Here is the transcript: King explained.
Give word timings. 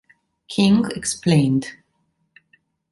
King 0.47 0.85
explained. 0.95 1.67